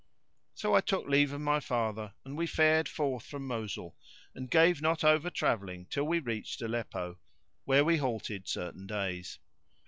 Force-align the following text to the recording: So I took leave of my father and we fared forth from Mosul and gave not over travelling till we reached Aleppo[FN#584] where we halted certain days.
So 0.55 0.73
I 0.73 0.81
took 0.81 1.05
leave 1.07 1.31
of 1.31 1.41
my 1.41 1.59
father 1.59 2.15
and 2.25 2.35
we 2.35 2.47
fared 2.47 2.89
forth 2.89 3.23
from 3.23 3.45
Mosul 3.45 3.95
and 4.33 4.49
gave 4.49 4.81
not 4.81 5.03
over 5.03 5.29
travelling 5.29 5.85
till 5.91 6.05
we 6.07 6.17
reached 6.17 6.59
Aleppo[FN#584] 6.61 7.17
where 7.65 7.85
we 7.85 7.97
halted 7.97 8.47
certain 8.47 8.87
days. 8.87 9.37